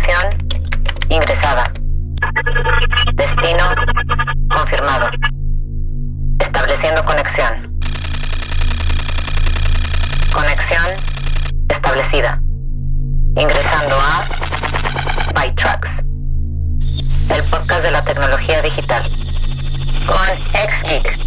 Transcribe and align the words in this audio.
Conexión 0.00 0.48
ingresada. 1.10 1.70
Destino 3.14 3.64
confirmado. 4.48 5.10
Estableciendo 6.38 7.04
conexión. 7.04 7.52
Conexión 10.32 10.86
establecida. 11.68 12.40
Ingresando 13.36 13.94
a 13.94 14.24
ByTrax. 15.34 16.02
El 17.34 17.42
podcast 17.50 17.82
de 17.82 17.90
la 17.90 18.02
tecnología 18.02 18.62
digital. 18.62 19.02
Con 20.06 20.36
XGeek. 20.54 21.18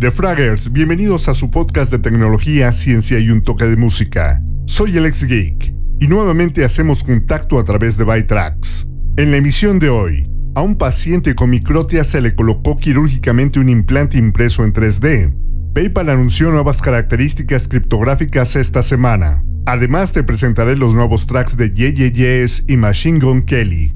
The 0.00 0.10
Fraggers, 0.10 0.72
bienvenidos 0.72 1.28
a 1.28 1.34
su 1.34 1.52
podcast 1.52 1.92
de 1.92 2.00
tecnología, 2.00 2.72
ciencia 2.72 3.20
y 3.20 3.30
un 3.30 3.42
toque 3.42 3.66
de 3.66 3.76
música. 3.76 4.40
Soy 4.66 4.96
el 4.96 5.06
ex 5.06 5.22
Geek 5.22 5.73
y 6.00 6.06
nuevamente 6.06 6.64
hacemos 6.64 7.02
contacto 7.02 7.58
a 7.58 7.64
través 7.64 7.96
de 7.96 8.04
ByTrax. 8.04 8.86
En 9.16 9.30
la 9.30 9.36
emisión 9.36 9.78
de 9.78 9.90
hoy, 9.90 10.28
a 10.54 10.62
un 10.62 10.76
paciente 10.76 11.34
con 11.34 11.50
microtia 11.50 12.04
se 12.04 12.20
le 12.20 12.34
colocó 12.34 12.76
quirúrgicamente 12.76 13.58
un 13.58 13.68
implante 13.68 14.18
impreso 14.18 14.64
en 14.64 14.72
3D. 14.72 15.32
PayPal 15.74 16.08
anunció 16.08 16.50
nuevas 16.50 16.80
características 16.80 17.66
criptográficas 17.66 18.54
esta 18.54 18.82
semana. 18.82 19.42
Además 19.66 20.12
te 20.12 20.22
presentaré 20.22 20.76
los 20.76 20.94
nuevos 20.94 21.26
tracks 21.26 21.56
de 21.56 21.70
JJJS 21.70 22.64
y 22.68 22.76
Machine 22.76 23.18
Gun 23.18 23.42
Kelly. 23.42 23.94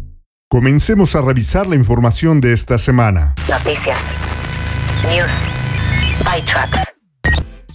Comencemos 0.48 1.15
a 1.15 1.20
revisar 1.20 1.66
la 1.66 1.76
información 1.76 2.40
de 2.40 2.54
esta 2.54 2.78
semana. 2.78 3.34
Noticias. 3.48 4.01
News. 5.04 5.30
ByTrax. 6.24 6.88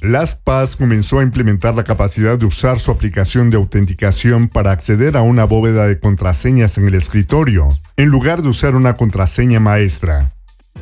LastPass 0.04 0.76
comenzó 0.76 1.20
a 1.20 1.24
implementar 1.24 1.76
la 1.76 1.86
capacidad 1.86 2.38
de 2.38 2.46
usar 2.46 2.78
su 2.82 2.92
aplicación 2.92 3.50
de 3.50 3.56
autenticación 3.56 4.50
para 4.50 4.72
acceder 4.72 5.16
a 5.16 5.22
una 5.22 5.46
bóveda 5.46 5.88
de 5.88 5.98
contraseñas 5.98 6.78
en 6.78 6.90
el 6.90 6.96
escritorio, 6.96 7.70
en 7.96 8.10
lugar 8.10 8.42
de 8.42 8.50
usar 8.50 8.76
una 8.76 8.98
contraseña 8.98 9.62
maestra. 9.62 10.34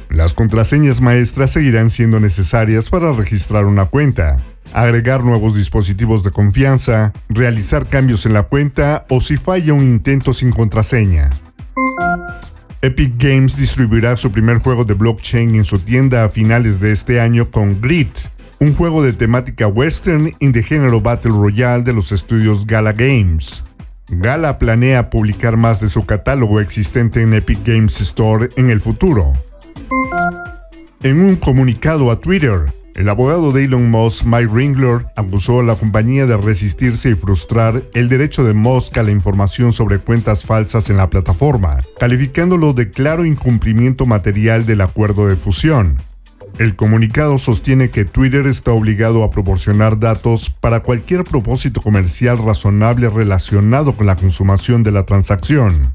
Las 0.09 0.33
contraseñas 0.33 1.01
maestras 1.01 1.51
seguirán 1.51 1.91
siendo 1.91 2.19
necesarias 2.19 2.89
para 2.89 3.11
registrar 3.11 3.65
una 3.65 3.85
cuenta, 3.85 4.41
agregar 4.73 5.23
nuevos 5.23 5.53
dispositivos 5.53 6.23
de 6.23 6.31
confianza, 6.31 7.13
realizar 7.29 7.87
cambios 7.87 8.25
en 8.25 8.33
la 8.33 8.43
cuenta 8.43 9.05
o 9.07 9.21
si 9.21 9.37
falla 9.37 9.73
un 9.73 9.83
intento 9.83 10.33
sin 10.33 10.51
contraseña. 10.51 11.29
Epic 12.81 13.13
Games 13.19 13.55
distribuirá 13.55 14.17
su 14.17 14.31
primer 14.31 14.57
juego 14.57 14.83
de 14.83 14.95
blockchain 14.95 15.53
en 15.53 15.65
su 15.65 15.77
tienda 15.77 16.23
a 16.23 16.29
finales 16.29 16.79
de 16.79 16.91
este 16.91 17.21
año 17.21 17.51
con 17.51 17.79
Grid, 17.79 18.07
un 18.61 18.75
juego 18.75 19.01
de 19.01 19.11
temática 19.11 19.65
western 19.65 20.35
y 20.37 20.51
de 20.51 20.61
género 20.61 21.01
Battle 21.01 21.31
Royale 21.31 21.81
de 21.81 21.93
los 21.93 22.11
estudios 22.11 22.67
Gala 22.67 22.93
Games. 22.93 23.63
Gala 24.07 24.59
planea 24.59 25.09
publicar 25.09 25.57
más 25.57 25.81
de 25.81 25.89
su 25.89 26.05
catálogo 26.05 26.59
existente 26.59 27.23
en 27.23 27.33
Epic 27.33 27.65
Games 27.65 27.99
Store 28.01 28.51
en 28.57 28.69
el 28.69 28.79
futuro. 28.79 29.33
En 31.01 31.21
un 31.21 31.37
comunicado 31.37 32.11
a 32.11 32.21
Twitter, 32.21 32.71
el 32.93 33.09
abogado 33.09 33.51
de 33.51 33.65
Elon 33.65 33.89
Musk, 33.89 34.25
Mike 34.25 34.51
Ringler, 34.53 35.07
acusó 35.15 35.61
a 35.61 35.63
la 35.63 35.75
compañía 35.75 36.27
de 36.27 36.37
resistirse 36.37 37.09
y 37.09 37.15
frustrar 37.15 37.81
el 37.95 38.09
derecho 38.09 38.43
de 38.43 38.53
Musk 38.53 38.95
a 38.99 39.03
la 39.03 39.09
información 39.09 39.73
sobre 39.73 39.97
cuentas 39.97 40.43
falsas 40.45 40.91
en 40.91 40.97
la 40.97 41.09
plataforma, 41.09 41.79
calificándolo 41.99 42.73
de 42.73 42.91
claro 42.91 43.25
incumplimiento 43.25 44.05
material 44.05 44.67
del 44.67 44.81
acuerdo 44.81 45.27
de 45.27 45.35
fusión. 45.35 46.10
El 46.57 46.75
comunicado 46.75 47.37
sostiene 47.37 47.89
que 47.89 48.05
Twitter 48.05 48.45
está 48.45 48.71
obligado 48.71 49.23
a 49.23 49.31
proporcionar 49.31 49.99
datos 49.99 50.49
para 50.49 50.81
cualquier 50.81 51.23
propósito 51.23 51.81
comercial 51.81 52.37
razonable 52.37 53.09
relacionado 53.09 53.95
con 53.95 54.05
la 54.05 54.15
consumación 54.15 54.83
de 54.83 54.91
la 54.91 55.05
transacción. 55.05 55.93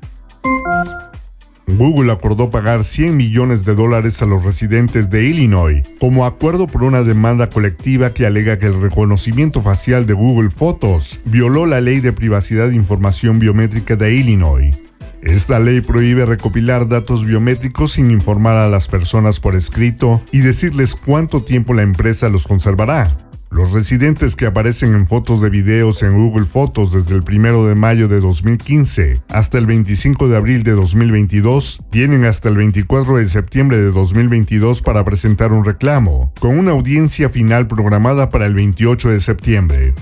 Google 1.69 2.13
acordó 2.13 2.51
pagar 2.51 2.85
100 2.85 3.17
millones 3.17 3.65
de 3.65 3.75
dólares 3.75 4.23
a 4.23 4.27
los 4.27 4.45
residentes 4.45 5.11
de 5.11 5.25
Illinois 5.25 5.83
como 5.99 6.25
acuerdo 6.25 6.69
por 6.69 6.85
una 6.85 7.03
demanda 7.03 7.51
colectiva 7.51 8.11
que 8.11 8.25
alega 8.25 8.57
que 8.57 8.67
el 8.67 8.81
reconocimiento 8.81 9.63
facial 9.63 10.07
de 10.07 10.15
Google 10.15 10.51
Fotos 10.51 11.21
violó 11.25 11.67
la 11.67 11.81
ley 11.81 12.01
de 12.01 12.13
privacidad 12.13 12.69
de 12.69 12.77
información 12.77 13.41
biométrica 13.41 13.97
de 13.97 14.15
Illinois. 14.15 14.86
Esta 15.27 15.59
ley 15.59 15.81
prohíbe 15.81 16.25
recopilar 16.25 16.89
datos 16.89 17.25
biométricos 17.25 17.93
sin 17.93 18.13
informar 18.13 18.57
a 18.59 18.69
las 18.69 18.87
personas 18.87 19.41
por 19.41 19.57
escrito 19.57 20.23
y 20.31 20.39
decirles 20.39 20.95
cuánto 20.95 21.43
tiempo 21.43 21.75
la 21.75 21.83
empresa 21.83 22.29
los 22.29 22.47
conservará. 22.47 23.17
Los 23.51 23.73
residentes 23.73 24.37
que 24.37 24.47
aparecen 24.47 24.95
en 24.95 25.09
fotos 25.09 25.41
de 25.41 25.51
videos 25.51 26.05
en 26.05 26.15
Google 26.15 26.47
Fotos 26.47 26.93
desde 26.93 27.17
el 27.17 27.23
1 27.23 27.67
de 27.67 27.75
mayo 27.75 28.07
de 28.07 28.21
2015 28.21 29.21
hasta 29.29 29.59
el 29.59 29.67
25 29.67 30.29
de 30.29 30.37
abril 30.37 30.63
de 30.63 30.73
2022 30.73 31.83
tienen 31.91 32.25
hasta 32.25 32.49
el 32.49 32.57
24 32.57 33.17
de 33.17 33.27
septiembre 33.27 33.79
de 33.79 33.91
2022 33.91 34.81
para 34.81 35.05
presentar 35.05 35.53
un 35.53 35.65
reclamo, 35.65 36.33
con 36.39 36.57
una 36.57 36.71
audiencia 36.71 37.31
final 37.31 37.67
programada 37.67 38.31
para 38.31 38.47
el 38.47 38.55
28 38.55 39.11
de 39.11 39.21
septiembre. 39.21 39.95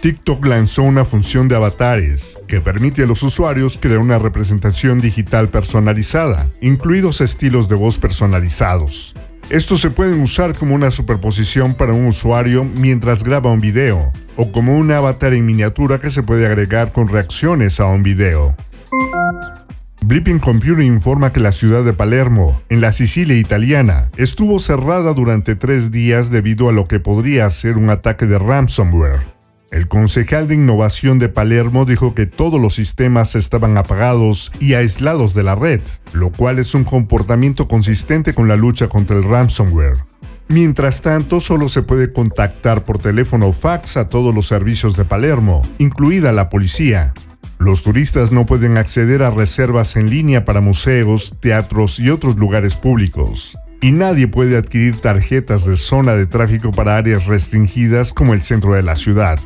TikTok 0.00 0.46
lanzó 0.46 0.82
una 0.82 1.04
función 1.04 1.46
de 1.46 1.56
avatares 1.56 2.38
que 2.46 2.62
permite 2.62 3.02
a 3.02 3.06
los 3.06 3.22
usuarios 3.22 3.76
crear 3.78 3.98
una 3.98 4.18
representación 4.18 4.98
digital 4.98 5.50
personalizada, 5.50 6.48
incluidos 6.62 7.20
estilos 7.20 7.68
de 7.68 7.74
voz 7.74 7.98
personalizados. 7.98 9.14
Estos 9.50 9.82
se 9.82 9.90
pueden 9.90 10.22
usar 10.22 10.56
como 10.56 10.74
una 10.74 10.90
superposición 10.90 11.74
para 11.74 11.92
un 11.92 12.06
usuario 12.06 12.64
mientras 12.64 13.22
graba 13.22 13.52
un 13.52 13.60
video, 13.60 14.10
o 14.36 14.50
como 14.52 14.78
un 14.78 14.90
avatar 14.90 15.34
en 15.34 15.44
miniatura 15.44 16.00
que 16.00 16.08
se 16.08 16.22
puede 16.22 16.46
agregar 16.46 16.92
con 16.92 17.08
reacciones 17.08 17.78
a 17.78 17.84
un 17.84 18.02
video. 18.02 18.56
Blipping 20.00 20.38
Computer 20.38 20.82
informa 20.82 21.30
que 21.30 21.40
la 21.40 21.52
ciudad 21.52 21.84
de 21.84 21.92
Palermo, 21.92 22.62
en 22.70 22.80
la 22.80 22.92
Sicilia 22.92 23.36
italiana, 23.36 24.08
estuvo 24.16 24.60
cerrada 24.60 25.12
durante 25.12 25.56
tres 25.56 25.90
días 25.90 26.30
debido 26.30 26.70
a 26.70 26.72
lo 26.72 26.86
que 26.86 27.00
podría 27.00 27.50
ser 27.50 27.76
un 27.76 27.90
ataque 27.90 28.24
de 28.24 28.38
ransomware. 28.38 29.39
El 29.70 29.86
concejal 29.86 30.48
de 30.48 30.56
innovación 30.56 31.20
de 31.20 31.28
Palermo 31.28 31.84
dijo 31.84 32.12
que 32.12 32.26
todos 32.26 32.60
los 32.60 32.74
sistemas 32.74 33.36
estaban 33.36 33.78
apagados 33.78 34.50
y 34.58 34.74
aislados 34.74 35.32
de 35.32 35.44
la 35.44 35.54
red, 35.54 35.80
lo 36.12 36.30
cual 36.32 36.58
es 36.58 36.74
un 36.74 36.82
comportamiento 36.82 37.68
consistente 37.68 38.34
con 38.34 38.48
la 38.48 38.56
lucha 38.56 38.88
contra 38.88 39.16
el 39.16 39.22
ransomware. 39.22 39.98
Mientras 40.48 41.02
tanto, 41.02 41.40
solo 41.40 41.68
se 41.68 41.82
puede 41.82 42.12
contactar 42.12 42.84
por 42.84 42.98
teléfono 42.98 43.46
o 43.46 43.52
fax 43.52 43.96
a 43.96 44.08
todos 44.08 44.34
los 44.34 44.48
servicios 44.48 44.96
de 44.96 45.04
Palermo, 45.04 45.62
incluida 45.78 46.32
la 46.32 46.48
policía. 46.48 47.14
Los 47.58 47.84
turistas 47.84 48.32
no 48.32 48.46
pueden 48.46 48.76
acceder 48.76 49.22
a 49.22 49.30
reservas 49.30 49.94
en 49.94 50.10
línea 50.10 50.44
para 50.44 50.60
museos, 50.60 51.36
teatros 51.38 52.00
y 52.00 52.10
otros 52.10 52.36
lugares 52.36 52.74
públicos 52.74 53.56
y 53.80 53.92
nadie 53.92 54.28
puede 54.28 54.56
adquirir 54.56 55.00
tarjetas 55.00 55.64
de 55.64 55.76
zona 55.76 56.14
de 56.14 56.26
tráfico 56.26 56.70
para 56.70 56.96
áreas 56.96 57.26
restringidas 57.26 58.12
como 58.12 58.34
el 58.34 58.42
centro 58.42 58.74
de 58.74 58.82
la 58.82 58.96
ciudad. 58.96 59.40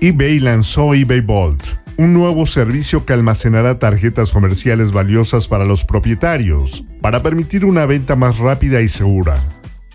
eBay 0.00 0.38
lanzó 0.38 0.94
eBay 0.94 1.20
Vault, 1.20 1.62
un 1.96 2.12
nuevo 2.12 2.46
servicio 2.46 3.04
que 3.04 3.12
almacenará 3.12 3.78
tarjetas 3.78 4.32
comerciales 4.32 4.92
valiosas 4.92 5.48
para 5.48 5.64
los 5.64 5.84
propietarios, 5.84 6.84
para 7.00 7.22
permitir 7.22 7.64
una 7.64 7.86
venta 7.86 8.16
más 8.16 8.38
rápida 8.38 8.80
y 8.80 8.88
segura. 8.88 9.36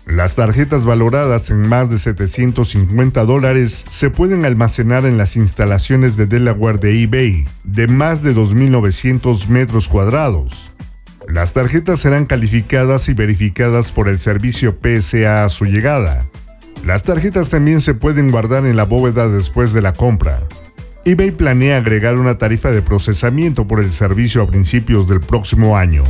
Las 0.06 0.36
tarjetas 0.36 0.84
valoradas 0.84 1.50
en 1.50 1.68
más 1.68 1.90
de 1.90 1.98
750 1.98 3.24
dólares 3.24 3.84
se 3.90 4.10
pueden 4.10 4.44
almacenar 4.44 5.04
en 5.04 5.18
las 5.18 5.36
instalaciones 5.36 6.16
de 6.16 6.26
Delaware 6.26 6.78
de 6.78 7.02
eBay, 7.02 7.48
de 7.64 7.88
más 7.88 8.22
de 8.22 8.34
2.900 8.34 9.48
metros 9.48 9.88
cuadrados, 9.88 10.70
las 11.28 11.52
tarjetas 11.52 11.98
serán 11.98 12.24
calificadas 12.24 13.08
y 13.08 13.14
verificadas 13.14 13.90
por 13.90 14.08
el 14.08 14.20
servicio 14.20 14.78
PSA 14.80 15.44
a 15.44 15.48
su 15.48 15.64
llegada. 15.64 16.24
Las 16.84 17.02
tarjetas 17.02 17.48
también 17.48 17.80
se 17.80 17.94
pueden 17.94 18.30
guardar 18.30 18.66
en 18.66 18.76
la 18.76 18.84
bóveda 18.84 19.28
después 19.28 19.72
de 19.72 19.82
la 19.82 19.92
compra. 19.92 20.42
eBay 21.04 21.30
planea 21.30 21.78
agregar 21.78 22.16
una 22.16 22.38
tarifa 22.38 22.70
de 22.70 22.82
procesamiento 22.82 23.66
por 23.66 23.80
el 23.80 23.92
servicio 23.92 24.42
a 24.42 24.46
principios 24.46 25.08
del 25.08 25.20
próximo 25.20 25.76
año. 25.76 26.04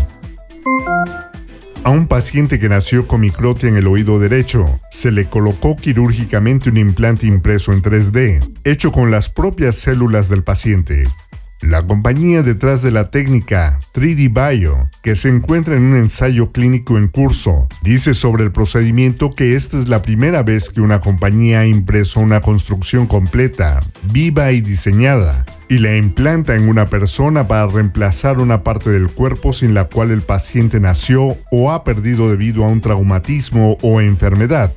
A 1.86 1.90
un 1.90 2.08
paciente 2.08 2.58
que 2.58 2.68
nació 2.68 3.06
con 3.06 3.20
microtia 3.20 3.68
en 3.68 3.76
el 3.76 3.86
oído 3.86 4.18
derecho, 4.18 4.80
se 4.90 5.12
le 5.12 5.26
colocó 5.26 5.76
quirúrgicamente 5.76 6.68
un 6.68 6.78
implante 6.78 7.28
impreso 7.28 7.72
en 7.72 7.80
3D, 7.80 8.58
hecho 8.64 8.90
con 8.90 9.12
las 9.12 9.30
propias 9.30 9.76
células 9.76 10.28
del 10.28 10.42
paciente. 10.42 11.04
La 11.62 11.86
compañía 11.86 12.42
detrás 12.42 12.82
de 12.82 12.90
la 12.90 13.10
técnica 13.10 13.80
3D 13.94 14.28
Bio, 14.30 14.90
que 15.02 15.16
se 15.16 15.30
encuentra 15.30 15.74
en 15.74 15.84
un 15.84 15.96
ensayo 15.96 16.52
clínico 16.52 16.98
en 16.98 17.08
curso, 17.08 17.66
dice 17.80 18.12
sobre 18.12 18.44
el 18.44 18.52
procedimiento 18.52 19.30
que 19.34 19.54
esta 19.54 19.78
es 19.78 19.88
la 19.88 20.02
primera 20.02 20.42
vez 20.42 20.68
que 20.68 20.82
una 20.82 21.00
compañía 21.00 21.60
ha 21.60 21.66
impreso 21.66 22.20
una 22.20 22.42
construcción 22.42 23.06
completa, 23.06 23.82
viva 24.12 24.52
y 24.52 24.60
diseñada, 24.60 25.46
y 25.70 25.78
la 25.78 25.96
implanta 25.96 26.56
en 26.56 26.68
una 26.68 26.86
persona 26.86 27.48
para 27.48 27.66
reemplazar 27.66 28.38
una 28.38 28.62
parte 28.62 28.90
del 28.90 29.08
cuerpo 29.08 29.54
sin 29.54 29.72
la 29.72 29.84
cual 29.84 30.10
el 30.10 30.20
paciente 30.20 30.78
nació 30.78 31.38
o 31.50 31.72
ha 31.72 31.84
perdido 31.84 32.28
debido 32.28 32.64
a 32.64 32.68
un 32.68 32.82
traumatismo 32.82 33.78
o 33.80 34.02
enfermedad. 34.02 34.74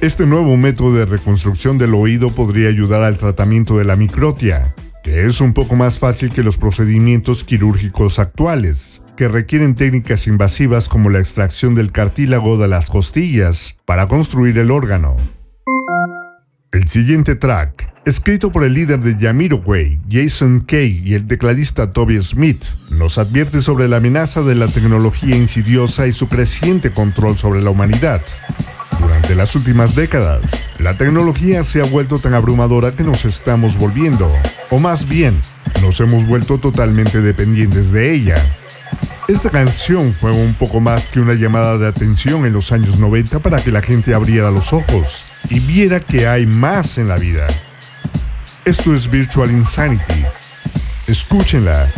Este 0.00 0.24
nuevo 0.24 0.56
método 0.56 0.94
de 0.94 1.04
reconstrucción 1.04 1.76
del 1.76 1.94
oído 1.94 2.30
podría 2.30 2.70
ayudar 2.70 3.02
al 3.02 3.18
tratamiento 3.18 3.76
de 3.76 3.84
la 3.84 3.96
microtia, 3.96 4.74
es 5.06 5.40
un 5.40 5.52
poco 5.52 5.76
más 5.76 5.98
fácil 5.98 6.30
que 6.30 6.42
los 6.42 6.58
procedimientos 6.58 7.44
quirúrgicos 7.44 8.18
actuales, 8.18 9.02
que 9.16 9.28
requieren 9.28 9.74
técnicas 9.74 10.26
invasivas 10.26 10.88
como 10.88 11.10
la 11.10 11.20
extracción 11.20 11.74
del 11.74 11.92
cartílago 11.92 12.58
de 12.58 12.68
las 12.68 12.90
costillas 12.90 13.76
para 13.84 14.08
construir 14.08 14.58
el 14.58 14.70
órgano. 14.70 15.16
El 16.72 16.88
siguiente 16.88 17.36
track, 17.36 17.92
escrito 18.04 18.50
por 18.50 18.64
el 18.64 18.74
líder 18.74 19.00
de 19.00 19.14
Jamiroquai, 19.14 20.00
Jason 20.10 20.60
Kay 20.60 21.02
y 21.04 21.14
el 21.14 21.26
tecladista 21.26 21.92
Toby 21.92 22.20
Smith, 22.20 22.64
nos 22.90 23.18
advierte 23.18 23.60
sobre 23.60 23.88
la 23.88 23.98
amenaza 23.98 24.42
de 24.42 24.56
la 24.56 24.66
tecnología 24.66 25.36
insidiosa 25.36 26.06
y 26.06 26.12
su 26.12 26.28
creciente 26.28 26.90
control 26.90 27.38
sobre 27.38 27.62
la 27.62 27.70
humanidad. 27.70 28.22
Durante 29.16 29.34
las 29.34 29.56
últimas 29.56 29.94
décadas, 29.94 30.42
la 30.78 30.92
tecnología 30.98 31.64
se 31.64 31.80
ha 31.80 31.84
vuelto 31.84 32.18
tan 32.18 32.34
abrumadora 32.34 32.92
que 32.92 33.02
nos 33.02 33.24
estamos 33.24 33.78
volviendo, 33.78 34.30
o 34.68 34.78
más 34.78 35.08
bien, 35.08 35.40
nos 35.80 36.00
hemos 36.00 36.26
vuelto 36.26 36.58
totalmente 36.58 37.22
dependientes 37.22 37.92
de 37.92 38.12
ella. 38.12 38.36
Esta 39.26 39.48
canción 39.48 40.12
fue 40.12 40.32
un 40.32 40.52
poco 40.52 40.80
más 40.80 41.08
que 41.08 41.20
una 41.20 41.32
llamada 41.32 41.78
de 41.78 41.88
atención 41.88 42.44
en 42.44 42.52
los 42.52 42.72
años 42.72 42.98
90 42.98 43.38
para 43.38 43.58
que 43.62 43.72
la 43.72 43.80
gente 43.80 44.12
abriera 44.12 44.50
los 44.50 44.74
ojos 44.74 45.24
y 45.48 45.60
viera 45.60 46.00
que 46.00 46.28
hay 46.28 46.44
más 46.44 46.98
en 46.98 47.08
la 47.08 47.16
vida. 47.16 47.46
Esto 48.66 48.94
es 48.94 49.08
Virtual 49.08 49.50
Insanity. 49.50 50.26
Escúchenla 51.06 51.90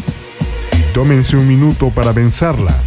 y 0.78 0.92
tómense 0.92 1.36
un 1.36 1.48
minuto 1.48 1.90
para 1.90 2.12
pensarla. 2.12 2.80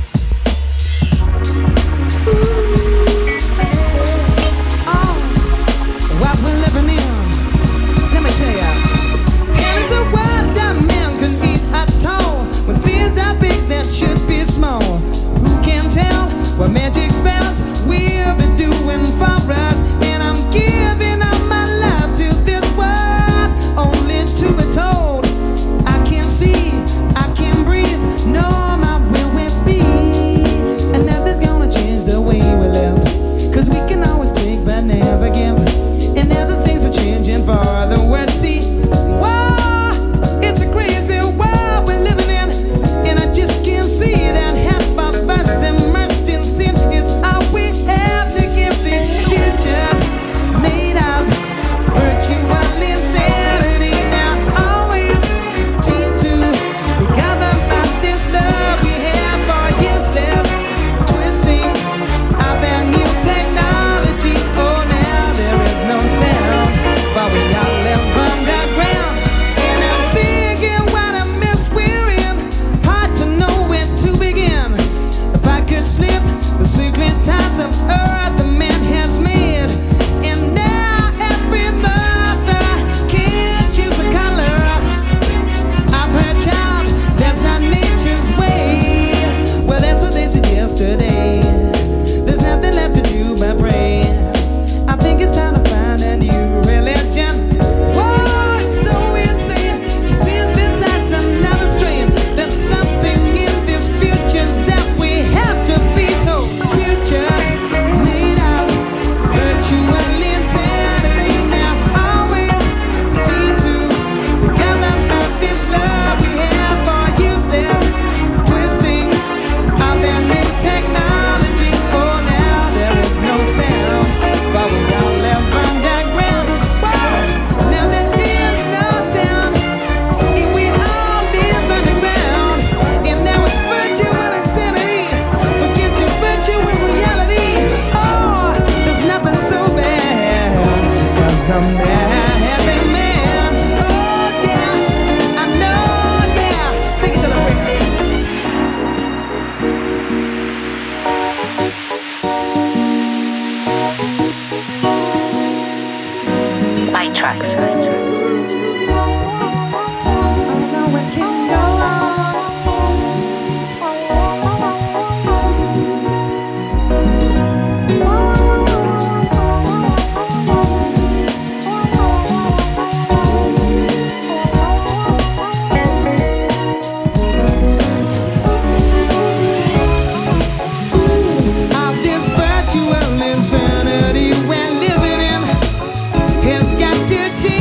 Lord 187.40 187.61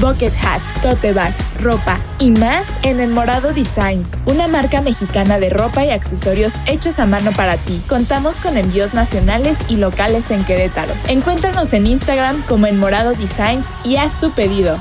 Bucket 0.00 0.34
hats, 0.42 0.74
tote 0.82 1.12
bags, 1.12 1.54
ropa 1.58 1.98
y 2.18 2.30
más 2.30 2.78
en 2.82 3.00
El 3.00 3.10
Morado 3.10 3.54
Designs, 3.54 4.12
una 4.26 4.46
marca 4.46 4.82
mexicana 4.82 5.38
de 5.38 5.48
ropa 5.48 5.86
y 5.86 5.90
accesorios 5.90 6.54
hechos 6.66 6.98
a 6.98 7.06
mano 7.06 7.32
para 7.32 7.56
ti. 7.56 7.80
Contamos 7.88 8.36
con 8.36 8.58
envíos 8.58 8.92
nacionales 8.92 9.58
y 9.68 9.76
locales 9.76 10.30
en 10.30 10.44
Querétaro. 10.44 10.92
Encuéntranos 11.08 11.72
en 11.72 11.86
Instagram 11.86 12.42
como 12.42 12.66
El 12.66 12.76
Morado 12.76 13.14
Designs 13.14 13.72
y 13.84 13.96
haz 13.96 14.20
tu 14.20 14.30
pedido. 14.32 14.78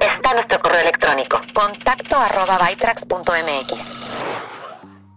Está 0.00 0.32
nuestro 0.34 0.60
correo 0.60 0.80
electrónico 0.80 1.40
contacto 1.52 2.16
arroba 2.16 2.58
bytrax.mx. 2.58 4.24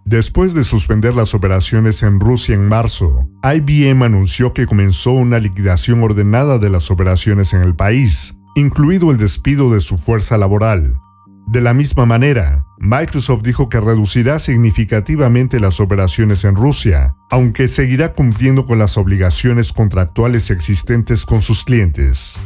Después 0.05 0.53
de 0.53 0.63
suspender 0.63 1.13
las 1.13 1.35
operaciones 1.35 2.01
en 2.01 2.19
Rusia 2.19 2.55
en 2.55 2.67
marzo, 2.67 3.29
IBM 3.43 4.03
anunció 4.03 4.53
que 4.53 4.65
comenzó 4.65 5.11
una 5.11 5.37
liquidación 5.39 6.01
ordenada 6.01 6.57
de 6.57 6.69
las 6.69 6.89
operaciones 6.89 7.53
en 7.53 7.61
el 7.61 7.75
país, 7.75 8.35
incluido 8.55 9.11
el 9.11 9.17
despido 9.17 9.71
de 9.71 9.81
su 9.81 9.97
fuerza 9.97 10.37
laboral. 10.37 10.97
De 11.45 11.61
la 11.61 11.73
misma 11.73 12.05
manera, 12.05 12.65
Microsoft 12.79 13.43
dijo 13.43 13.69
que 13.69 13.79
reducirá 13.79 14.39
significativamente 14.39 15.59
las 15.59 15.79
operaciones 15.79 16.43
en 16.43 16.55
Rusia, 16.55 17.15
aunque 17.29 17.67
seguirá 17.67 18.13
cumpliendo 18.13 18.65
con 18.65 18.79
las 18.79 18.97
obligaciones 18.97 19.73
contractuales 19.73 20.49
existentes 20.51 21.25
con 21.25 21.41
sus 21.41 21.63
clientes. 21.63 22.39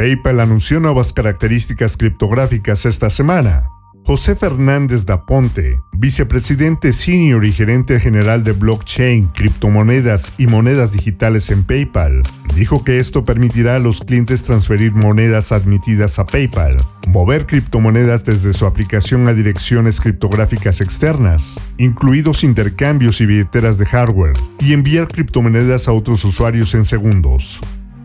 PayPal 0.00 0.40
anunció 0.40 0.80
nuevas 0.80 1.12
características 1.12 1.98
criptográficas 1.98 2.86
esta 2.86 3.10
semana. 3.10 3.68
José 4.06 4.34
Fernández 4.34 5.04
da 5.04 5.26
Ponte, 5.26 5.78
vicepresidente 5.92 6.94
senior 6.94 7.44
y 7.44 7.52
gerente 7.52 8.00
general 8.00 8.42
de 8.42 8.52
blockchain, 8.52 9.26
criptomonedas 9.26 10.32
y 10.38 10.46
monedas 10.46 10.92
digitales 10.92 11.50
en 11.50 11.64
PayPal, 11.64 12.22
dijo 12.56 12.82
que 12.82 12.98
esto 12.98 13.26
permitirá 13.26 13.76
a 13.76 13.78
los 13.78 14.00
clientes 14.00 14.42
transferir 14.42 14.94
monedas 14.94 15.52
admitidas 15.52 16.18
a 16.18 16.24
PayPal, 16.24 16.78
mover 17.06 17.44
criptomonedas 17.44 18.24
desde 18.24 18.54
su 18.54 18.64
aplicación 18.64 19.28
a 19.28 19.34
direcciones 19.34 20.00
criptográficas 20.00 20.80
externas, 20.80 21.60
incluidos 21.76 22.42
intercambios 22.42 23.20
y 23.20 23.26
billeteras 23.26 23.76
de 23.76 23.84
hardware, 23.84 24.38
y 24.60 24.72
enviar 24.72 25.08
criptomonedas 25.08 25.88
a 25.88 25.92
otros 25.92 26.24
usuarios 26.24 26.72
en 26.72 26.86
segundos. 26.86 27.60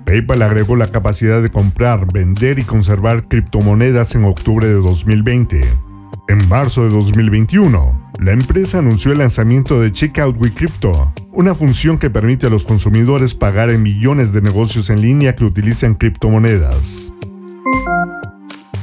PayPal 0.05 0.41
agregó 0.43 0.75
la 0.75 0.87
capacidad 0.87 1.41
de 1.41 1.49
comprar, 1.49 2.11
vender 2.11 2.59
y 2.59 2.63
conservar 2.63 3.27
criptomonedas 3.27 4.15
en 4.15 4.25
octubre 4.25 4.67
de 4.67 4.75
2020. 4.75 5.65
En 6.27 6.47
marzo 6.47 6.83
de 6.83 6.89
2021, 6.89 8.11
la 8.19 8.31
empresa 8.31 8.79
anunció 8.79 9.11
el 9.11 9.17
lanzamiento 9.17 9.81
de 9.81 9.91
Checkout 9.91 10.39
with 10.39 10.53
Crypto, 10.53 11.13
una 11.31 11.53
función 11.55 11.97
que 11.97 12.09
permite 12.09 12.47
a 12.47 12.49
los 12.49 12.65
consumidores 12.65 13.35
pagar 13.35 13.69
en 13.69 13.83
millones 13.83 14.31
de 14.31 14.41
negocios 14.41 14.89
en 14.89 15.01
línea 15.01 15.35
que 15.35 15.43
utilizan 15.43 15.95
criptomonedas. 15.95 17.11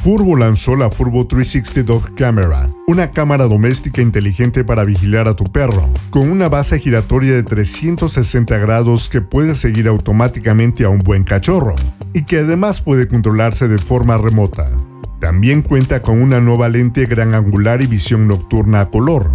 Furbo 0.02 0.34
lanzó 0.34 0.74
la 0.74 0.90
Furbo 0.90 1.28
360 1.28 1.84
Dog 1.84 2.16
Camera, 2.16 2.66
una 2.88 3.12
cámara 3.12 3.44
doméstica 3.44 4.02
inteligente 4.02 4.64
para 4.64 4.82
vigilar 4.82 5.28
a 5.28 5.36
tu 5.36 5.44
perro, 5.44 5.88
con 6.10 6.28
una 6.28 6.48
base 6.48 6.80
giratoria 6.80 7.34
de 7.34 7.44
360 7.44 8.58
grados 8.58 9.08
que 9.08 9.20
puede 9.20 9.54
seguir 9.54 9.86
automáticamente 9.86 10.82
a 10.82 10.88
un 10.88 10.98
buen 10.98 11.22
cachorro, 11.22 11.76
y 12.12 12.24
que 12.24 12.38
además 12.38 12.80
puede 12.80 13.06
controlarse 13.06 13.68
de 13.68 13.78
forma 13.78 14.18
remota. 14.18 14.72
También 15.20 15.62
cuenta 15.62 16.02
con 16.02 16.20
una 16.20 16.40
nueva 16.40 16.68
lente 16.68 17.06
gran 17.06 17.36
angular 17.36 17.80
y 17.80 17.86
visión 17.86 18.26
nocturna 18.26 18.80
a 18.80 18.90
color. 18.90 19.30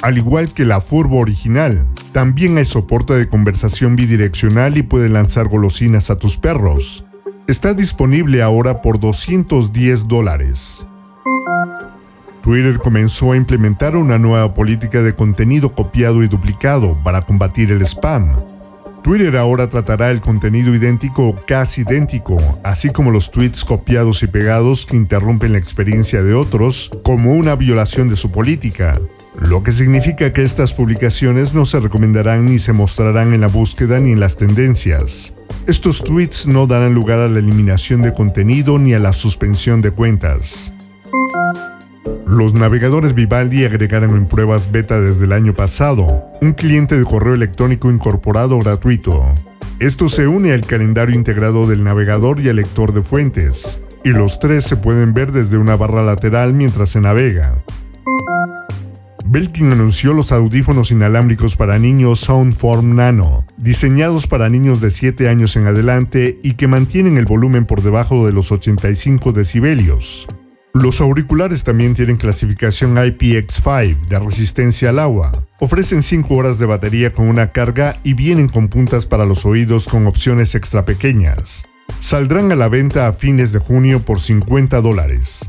Al 0.00 0.16
igual 0.16 0.52
que 0.52 0.64
la 0.64 0.80
Furbo 0.80 1.18
original, 1.18 1.88
también 2.12 2.56
hay 2.58 2.66
soporte 2.66 3.14
de 3.14 3.28
conversación 3.28 3.96
bidireccional 3.96 4.78
y 4.78 4.84
puede 4.84 5.08
lanzar 5.08 5.48
golosinas 5.48 6.08
a 6.10 6.18
tus 6.18 6.38
perros. 6.38 7.04
Está 7.46 7.74
disponible 7.74 8.40
ahora 8.40 8.80
por 8.80 8.98
210 8.98 10.08
dólares. 10.08 10.86
Twitter 12.42 12.78
comenzó 12.78 13.32
a 13.32 13.36
implementar 13.36 13.96
una 13.96 14.18
nueva 14.18 14.54
política 14.54 15.02
de 15.02 15.14
contenido 15.14 15.74
copiado 15.74 16.22
y 16.22 16.28
duplicado 16.28 16.96
para 17.04 17.20
combatir 17.20 17.70
el 17.70 17.82
spam. 17.82 18.34
Twitter 19.02 19.36
ahora 19.36 19.68
tratará 19.68 20.10
el 20.10 20.22
contenido 20.22 20.74
idéntico 20.74 21.28
o 21.28 21.36
casi 21.46 21.82
idéntico, 21.82 22.38
así 22.62 22.88
como 22.88 23.10
los 23.10 23.30
tweets 23.30 23.62
copiados 23.62 24.22
y 24.22 24.26
pegados 24.26 24.86
que 24.86 24.96
interrumpen 24.96 25.52
la 25.52 25.58
experiencia 25.58 26.22
de 26.22 26.32
otros, 26.32 26.90
como 27.04 27.34
una 27.34 27.56
violación 27.56 28.08
de 28.08 28.16
su 28.16 28.30
política, 28.30 28.98
lo 29.40 29.62
que 29.62 29.72
significa 29.72 30.32
que 30.32 30.42
estas 30.42 30.72
publicaciones 30.72 31.54
no 31.54 31.64
se 31.64 31.80
recomendarán 31.80 32.46
ni 32.46 32.58
se 32.58 32.72
mostrarán 32.72 33.32
en 33.32 33.40
la 33.40 33.48
búsqueda 33.48 33.98
ni 34.00 34.12
en 34.12 34.20
las 34.20 34.36
tendencias. 34.36 35.34
Estos 35.66 36.04
tweets 36.04 36.46
no 36.46 36.66
darán 36.66 36.94
lugar 36.94 37.18
a 37.18 37.28
la 37.28 37.38
eliminación 37.38 38.02
de 38.02 38.14
contenido 38.14 38.78
ni 38.78 38.94
a 38.94 38.98
la 38.98 39.12
suspensión 39.12 39.80
de 39.80 39.90
cuentas. 39.90 40.72
Los 42.26 42.54
navegadores 42.54 43.14
Vivaldi 43.14 43.64
agregaron 43.64 44.16
en 44.16 44.26
pruebas 44.26 44.70
beta 44.70 45.00
desde 45.00 45.24
el 45.24 45.32
año 45.32 45.54
pasado 45.54 46.24
un 46.40 46.52
cliente 46.52 46.98
de 46.98 47.04
correo 47.04 47.34
electrónico 47.34 47.90
incorporado 47.90 48.58
gratuito. 48.58 49.24
Esto 49.78 50.08
se 50.08 50.26
une 50.26 50.52
al 50.52 50.62
calendario 50.62 51.14
integrado 51.14 51.66
del 51.66 51.82
navegador 51.82 52.40
y 52.40 52.48
al 52.48 52.56
lector 52.56 52.92
de 52.92 53.02
fuentes, 53.02 53.80
y 54.04 54.10
los 54.10 54.38
tres 54.38 54.64
se 54.64 54.76
pueden 54.76 55.14
ver 55.14 55.32
desde 55.32 55.58
una 55.58 55.76
barra 55.76 56.02
lateral 56.02 56.54
mientras 56.54 56.90
se 56.90 57.00
navega. 57.00 57.62
Belkin 59.26 59.72
anunció 59.72 60.12
los 60.12 60.32
audífonos 60.32 60.90
inalámbricos 60.90 61.56
para 61.56 61.78
niños 61.78 62.20
Soundform 62.20 62.94
Nano, 62.96 63.46
diseñados 63.56 64.26
para 64.26 64.50
niños 64.50 64.82
de 64.82 64.90
7 64.90 65.30
años 65.30 65.56
en 65.56 65.66
adelante 65.66 66.38
y 66.42 66.52
que 66.52 66.68
mantienen 66.68 67.16
el 67.16 67.24
volumen 67.24 67.64
por 67.64 67.82
debajo 67.82 68.26
de 68.26 68.32
los 68.32 68.52
85 68.52 69.32
decibelios. 69.32 70.28
Los 70.74 71.00
auriculares 71.00 71.64
también 71.64 71.94
tienen 71.94 72.18
clasificación 72.18 72.96
IPX5 72.96 74.08
de 74.08 74.18
resistencia 74.18 74.90
al 74.90 74.98
agua. 74.98 75.46
Ofrecen 75.58 76.02
5 76.02 76.34
horas 76.34 76.58
de 76.58 76.66
batería 76.66 77.12
con 77.12 77.26
una 77.26 77.50
carga 77.50 77.98
y 78.04 78.12
vienen 78.12 78.48
con 78.48 78.68
puntas 78.68 79.06
para 79.06 79.24
los 79.24 79.46
oídos 79.46 79.88
con 79.88 80.06
opciones 80.06 80.54
extra 80.54 80.84
pequeñas. 80.84 81.64
Saldrán 81.98 82.52
a 82.52 82.56
la 82.56 82.68
venta 82.68 83.08
a 83.08 83.14
fines 83.14 83.52
de 83.52 83.58
junio 83.58 84.04
por 84.04 84.20
50 84.20 84.82
dólares. 84.82 85.48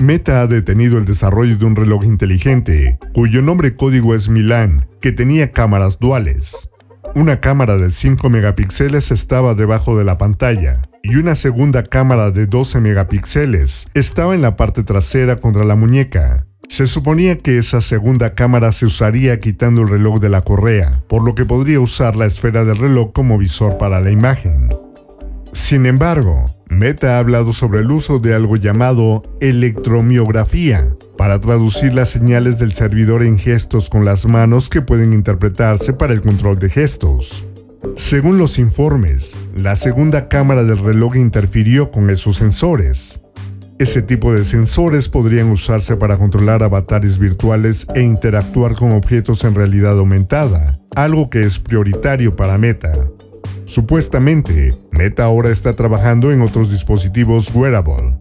Meta 0.00 0.40
ha 0.40 0.46
detenido 0.46 0.96
el 0.96 1.04
desarrollo 1.04 1.58
de 1.58 1.66
un 1.66 1.76
reloj 1.76 2.04
inteligente, 2.04 2.98
cuyo 3.12 3.42
nombre 3.42 3.76
código 3.76 4.14
es 4.14 4.30
Milan, 4.30 4.88
que 5.02 5.12
tenía 5.12 5.52
cámaras 5.52 5.98
duales. 5.98 6.70
Una 7.14 7.40
cámara 7.40 7.76
de 7.76 7.90
5 7.90 8.30
megapíxeles 8.30 9.10
estaba 9.10 9.54
debajo 9.54 9.98
de 9.98 10.04
la 10.04 10.16
pantalla 10.16 10.80
y 11.02 11.16
una 11.16 11.34
segunda 11.34 11.82
cámara 11.82 12.30
de 12.30 12.46
12 12.46 12.80
megapíxeles 12.80 13.88
estaba 13.92 14.34
en 14.34 14.40
la 14.40 14.56
parte 14.56 14.84
trasera 14.84 15.36
contra 15.36 15.64
la 15.64 15.76
muñeca. 15.76 16.46
Se 16.68 16.86
suponía 16.86 17.36
que 17.36 17.58
esa 17.58 17.82
segunda 17.82 18.34
cámara 18.34 18.72
se 18.72 18.86
usaría 18.86 19.38
quitando 19.38 19.82
el 19.82 19.88
reloj 19.88 20.18
de 20.20 20.30
la 20.30 20.40
correa, 20.40 21.02
por 21.08 21.24
lo 21.24 21.34
que 21.34 21.44
podría 21.44 21.80
usar 21.80 22.16
la 22.16 22.26
esfera 22.26 22.64
del 22.64 22.78
reloj 22.78 23.12
como 23.12 23.36
visor 23.36 23.76
para 23.76 24.00
la 24.00 24.10
imagen. 24.10 24.70
Sin 25.52 25.86
embargo, 25.86 26.46
Meta 26.68 27.16
ha 27.16 27.18
hablado 27.18 27.52
sobre 27.52 27.80
el 27.80 27.90
uso 27.90 28.18
de 28.20 28.34
algo 28.34 28.56
llamado 28.56 29.22
electromiografía 29.40 30.96
para 31.18 31.40
traducir 31.40 31.92
las 31.94 32.08
señales 32.08 32.58
del 32.58 32.72
servidor 32.72 33.22
en 33.22 33.38
gestos 33.38 33.90
con 33.90 34.04
las 34.04 34.26
manos 34.26 34.70
que 34.70 34.80
pueden 34.80 35.12
interpretarse 35.12 35.92
para 35.92 36.12
el 36.12 36.22
control 36.22 36.58
de 36.58 36.70
gestos. 36.70 37.44
Según 37.96 38.38
los 38.38 38.58
informes, 38.58 39.36
la 39.54 39.74
segunda 39.74 40.28
cámara 40.28 40.64
del 40.64 40.78
reloj 40.78 41.16
interfirió 41.16 41.90
con 41.90 42.08
esos 42.08 42.36
sensores. 42.36 43.20
Ese 43.78 44.02
tipo 44.02 44.32
de 44.32 44.44
sensores 44.44 45.08
podrían 45.08 45.50
usarse 45.50 45.96
para 45.96 46.18
controlar 46.18 46.62
avatares 46.62 47.18
virtuales 47.18 47.86
e 47.94 48.02
interactuar 48.02 48.74
con 48.74 48.92
objetos 48.92 49.42
en 49.44 49.54
realidad 49.54 49.98
aumentada, 49.98 50.78
algo 50.94 51.30
que 51.30 51.44
es 51.44 51.58
prioritario 51.58 52.36
para 52.36 52.58
Meta. 52.58 52.92
Supuestamente, 53.64 54.74
Meta 54.90 55.24
ahora 55.24 55.50
está 55.50 55.74
trabajando 55.74 56.32
en 56.32 56.42
otros 56.42 56.70
dispositivos 56.70 57.54
wearable. 57.54 58.16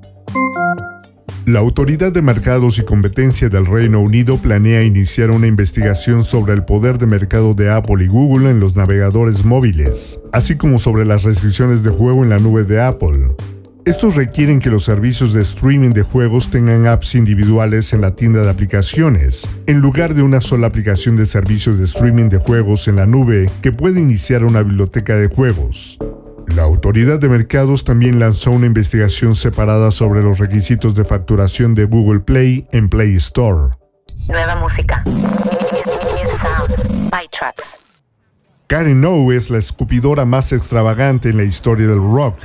La 1.46 1.62
Autoridad 1.62 2.12
de 2.12 2.22
Mercados 2.22 2.78
y 2.78 2.84
Competencia 2.84 3.50
del 3.50 3.66
Reino 3.66 4.02
Unido 4.02 4.38
planea 4.38 4.84
iniciar 4.84 5.32
una 5.32 5.48
investigación 5.48 6.24
sobre 6.24 6.54
el 6.54 6.64
poder 6.64 7.00
de 7.00 7.08
mercado 7.08 7.56
de 7.56 7.72
Apple 7.72 8.04
y 8.04 8.08
Google 8.08 8.52
en 8.52 8.60
los 8.60 8.76
navegadores 8.76 9.44
móviles, 9.44 10.20
así 10.32 10.58
como 10.58 10.78
sobre 10.78 11.06
las 11.06 11.24
restricciones 11.24 11.82
de 11.82 11.90
juego 11.90 12.24
en 12.24 12.30
la 12.30 12.38
nube 12.38 12.66
de 12.66 12.80
Apple. 12.80 13.32
Estos 13.90 14.14
requieren 14.14 14.60
que 14.60 14.70
los 14.70 14.84
servicios 14.84 15.34
de 15.34 15.42
streaming 15.42 15.94
de 15.94 16.04
juegos 16.04 16.52
tengan 16.52 16.86
apps 16.86 17.16
individuales 17.16 17.92
en 17.92 18.02
la 18.02 18.16
tienda 18.16 18.44
de 18.44 18.50
aplicaciones, 18.52 19.50
en 19.66 19.80
lugar 19.80 20.14
de 20.14 20.22
una 20.22 20.42
sola 20.42 20.68
aplicación 20.68 21.16
de 21.16 21.26
servicios 21.26 21.80
de 21.80 21.86
streaming 21.86 22.30
de 22.30 22.38
juegos 22.38 22.88
en 22.88 22.98
la 22.98 23.08
nube 23.08 23.50
que 23.64 23.72
puede 23.72 24.00
iniciar 24.00 24.44
una 24.44 24.62
biblioteca 24.62 25.16
de 25.16 25.28
juegos. 25.28 25.98
La 26.56 26.62
Autoridad 26.62 27.18
de 27.18 27.30
Mercados 27.30 27.84
también 27.84 28.20
lanzó 28.20 28.52
una 28.52 28.68
investigación 28.68 29.34
separada 29.34 29.90
sobre 29.90 30.22
los 30.22 30.38
requisitos 30.38 30.94
de 30.94 31.04
facturación 31.04 31.74
de 31.74 31.86
Google 31.86 32.20
Play 32.20 32.68
en 32.72 32.90
Play 32.90 33.16
Store. 33.16 33.74
Nueva 34.30 34.56
música. 34.58 35.04
Karen 38.68 39.04
O 39.04 39.32
es 39.32 39.50
la 39.50 39.58
escupidora 39.58 40.26
más 40.26 40.54
extravagante 40.54 41.30
en 41.30 41.38
la 41.38 41.44
historia 41.44 41.88
del 41.88 41.98
rock. 41.98 42.36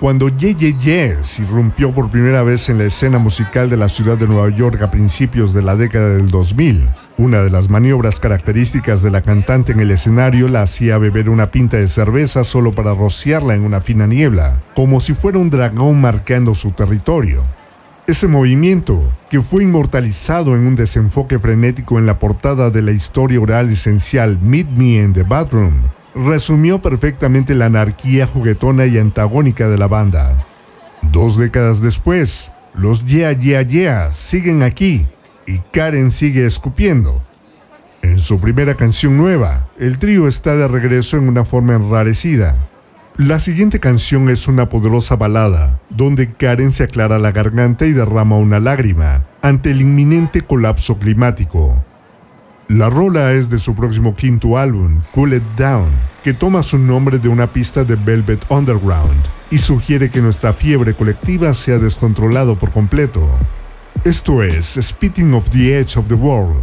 Cuando 0.00 0.30
Ye 0.30 0.54
Ye 0.54 0.72
Yes 0.78 1.40
irrumpió 1.40 1.92
por 1.92 2.10
primera 2.10 2.42
vez 2.42 2.70
en 2.70 2.78
la 2.78 2.84
escena 2.84 3.18
musical 3.18 3.68
de 3.68 3.76
la 3.76 3.90
ciudad 3.90 4.16
de 4.16 4.26
Nueva 4.26 4.48
York 4.48 4.80
a 4.80 4.90
principios 4.90 5.52
de 5.52 5.60
la 5.60 5.76
década 5.76 6.14
del 6.14 6.30
2000, 6.30 6.88
una 7.18 7.42
de 7.42 7.50
las 7.50 7.68
maniobras 7.68 8.18
características 8.18 9.02
de 9.02 9.10
la 9.10 9.20
cantante 9.20 9.72
en 9.72 9.80
el 9.80 9.90
escenario 9.90 10.48
la 10.48 10.62
hacía 10.62 10.96
beber 10.96 11.28
una 11.28 11.50
pinta 11.50 11.76
de 11.76 11.86
cerveza 11.86 12.44
solo 12.44 12.72
para 12.72 12.94
rociarla 12.94 13.54
en 13.54 13.62
una 13.62 13.82
fina 13.82 14.06
niebla, 14.06 14.62
como 14.74 15.00
si 15.00 15.12
fuera 15.12 15.36
un 15.36 15.50
dragón 15.50 16.00
marcando 16.00 16.54
su 16.54 16.70
territorio. 16.70 17.44
Ese 18.06 18.26
movimiento, 18.26 19.02
que 19.28 19.42
fue 19.42 19.64
inmortalizado 19.64 20.56
en 20.56 20.66
un 20.66 20.76
desenfoque 20.76 21.38
frenético 21.38 21.98
en 21.98 22.06
la 22.06 22.18
portada 22.18 22.70
de 22.70 22.80
la 22.80 22.92
historia 22.92 23.38
oral 23.38 23.68
esencial 23.68 24.38
Meet 24.40 24.68
Me 24.70 25.04
in 25.04 25.12
the 25.12 25.24
Bathroom, 25.24 25.74
resumió 26.14 26.80
perfectamente 26.80 27.54
la 27.54 27.66
anarquía 27.66 28.26
juguetona 28.26 28.86
y 28.86 28.98
antagónica 28.98 29.68
de 29.68 29.78
la 29.78 29.88
banda. 29.88 30.46
Dos 31.02 31.36
décadas 31.36 31.80
después, 31.80 32.52
los 32.74 33.04
Yeah 33.04 33.32
Yeah 33.32 33.62
Yeah 33.62 34.14
siguen 34.14 34.62
aquí 34.62 35.06
y 35.46 35.58
Karen 35.72 36.10
sigue 36.10 36.46
escupiendo. 36.46 37.22
En 38.02 38.18
su 38.18 38.40
primera 38.40 38.74
canción 38.74 39.16
nueva, 39.16 39.68
el 39.78 39.98
trío 39.98 40.26
está 40.26 40.56
de 40.56 40.68
regreso 40.68 41.16
en 41.16 41.28
una 41.28 41.44
forma 41.44 41.74
enrarecida. 41.74 42.56
La 43.16 43.38
siguiente 43.38 43.80
canción 43.80 44.30
es 44.30 44.48
una 44.48 44.68
poderosa 44.68 45.16
balada, 45.16 45.80
donde 45.90 46.32
Karen 46.32 46.72
se 46.72 46.84
aclara 46.84 47.18
la 47.18 47.32
garganta 47.32 47.84
y 47.84 47.92
derrama 47.92 48.36
una 48.36 48.60
lágrima 48.60 49.26
ante 49.42 49.72
el 49.72 49.82
inminente 49.82 50.40
colapso 50.42 50.98
climático. 50.98 51.84
La 52.70 52.88
rola 52.88 53.32
es 53.32 53.50
de 53.50 53.58
su 53.58 53.74
próximo 53.74 54.14
quinto 54.14 54.56
álbum, 54.56 55.00
Cool 55.10 55.34
It 55.34 55.42
Down, 55.56 55.90
que 56.22 56.32
toma 56.32 56.62
su 56.62 56.78
nombre 56.78 57.18
de 57.18 57.28
una 57.28 57.52
pista 57.52 57.82
de 57.82 57.96
Velvet 57.96 58.44
Underground 58.48 59.24
y 59.50 59.58
sugiere 59.58 60.08
que 60.08 60.20
nuestra 60.20 60.52
fiebre 60.52 60.94
colectiva 60.94 61.52
se 61.52 61.72
ha 61.72 61.78
descontrolado 61.80 62.56
por 62.56 62.70
completo. 62.70 63.28
Esto 64.04 64.44
es 64.44 64.78
Spitting 64.80 65.34
of 65.34 65.50
the 65.50 65.80
Edge 65.80 65.98
of 65.98 66.06
the 66.06 66.14
World. 66.14 66.62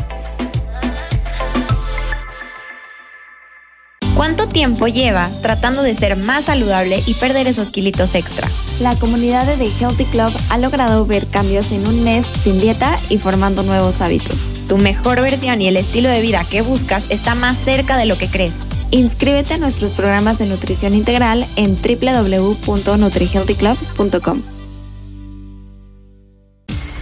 ¿Cuánto 4.21 4.45
tiempo 4.45 4.85
llevas 4.87 5.41
tratando 5.41 5.81
de 5.81 5.95
ser 5.95 6.15
más 6.15 6.45
saludable 6.45 7.01
y 7.07 7.15
perder 7.15 7.47
esos 7.47 7.71
kilitos 7.71 8.13
extra? 8.13 8.47
La 8.79 8.95
comunidad 8.95 9.47
de 9.47 9.57
The 9.57 9.71
Healthy 9.79 10.05
Club 10.05 10.31
ha 10.51 10.59
logrado 10.59 11.07
ver 11.07 11.25
cambios 11.25 11.71
en 11.71 11.87
un 11.87 12.03
mes 12.03 12.27
sin 12.27 12.59
dieta 12.59 12.99
y 13.09 13.17
formando 13.17 13.63
nuevos 13.63 13.99
hábitos. 13.99 14.67
Tu 14.67 14.77
mejor 14.77 15.21
versión 15.21 15.59
y 15.59 15.67
el 15.67 15.75
estilo 15.75 16.07
de 16.07 16.21
vida 16.21 16.45
que 16.47 16.61
buscas 16.61 17.09
está 17.09 17.33
más 17.33 17.57
cerca 17.57 17.97
de 17.97 18.05
lo 18.05 18.15
que 18.15 18.27
crees. 18.27 18.57
Inscríbete 18.91 19.55
a 19.55 19.57
nuestros 19.57 19.93
programas 19.93 20.37
de 20.37 20.45
nutrición 20.45 20.93
integral 20.93 21.43
en 21.55 21.75
www.nutrihealthyclub.com. 21.81 24.60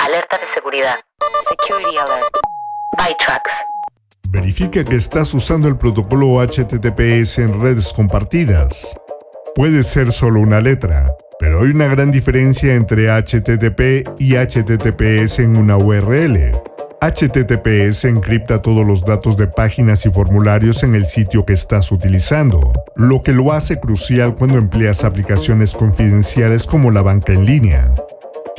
Alerta 0.00 0.36
de 0.38 0.46
seguridad. 0.54 0.96
Security 1.48 1.96
Alert. 1.96 2.38
ByTrax. 2.96 3.42
Verifica 4.28 4.84
que 4.84 4.96
estás 4.96 5.32
usando 5.34 5.68
el 5.68 5.76
protocolo 5.76 6.40
HTTPS 6.40 7.38
en 7.38 7.60
redes 7.60 7.92
compartidas. 7.92 8.96
Puede 9.54 9.82
ser 9.82 10.12
solo 10.12 10.40
una 10.40 10.60
letra, 10.60 11.14
pero 11.38 11.60
hay 11.60 11.70
una 11.70 11.86
gran 11.88 12.10
diferencia 12.10 12.74
entre 12.74 13.08
HTTP 13.08 14.08
y 14.18 14.36
HTTPS 14.36 15.40
en 15.40 15.56
una 15.56 15.76
URL. 15.76 16.60
HTTPS 17.00 18.06
encripta 18.06 18.62
todos 18.62 18.86
los 18.86 19.04
datos 19.04 19.36
de 19.36 19.46
páginas 19.46 20.06
y 20.06 20.10
formularios 20.10 20.82
en 20.82 20.94
el 20.94 21.04
sitio 21.04 21.44
que 21.44 21.52
estás 21.52 21.92
utilizando, 21.92 22.72
lo 22.96 23.22
que 23.22 23.32
lo 23.32 23.52
hace 23.52 23.78
crucial 23.78 24.34
cuando 24.34 24.56
empleas 24.56 25.04
aplicaciones 25.04 25.74
confidenciales 25.74 26.66
como 26.66 26.90
la 26.90 27.02
banca 27.02 27.34
en 27.34 27.44
línea. 27.44 27.94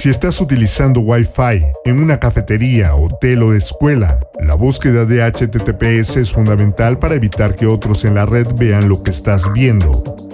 Si 0.06 0.12
estás 0.12 0.40
utilizando 0.40 1.00
Wi-Fi 1.00 1.66
en 1.84 2.00
una 2.00 2.20
cafetería, 2.20 2.94
hotel 2.94 3.42
o 3.42 3.56
escuela, 3.56 4.20
la 4.40 4.54
búsqueda 4.54 5.04
de 5.04 5.24
HTTPS 5.24 6.18
es 6.18 6.32
fundamental 6.32 7.00
para 7.00 7.16
evitar 7.16 7.56
que 7.56 7.66
otros 7.66 8.06
en 8.06 8.14
la 8.14 8.28
red 8.28 8.46
vean 8.56 8.88
lo 8.88 9.02
que 9.02 9.10
estás 9.10 9.52
viendo. 9.52 10.25